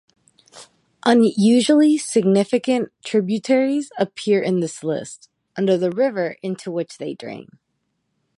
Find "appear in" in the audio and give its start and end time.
3.99-4.59